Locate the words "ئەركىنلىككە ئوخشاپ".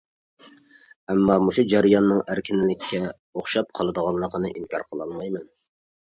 2.33-3.69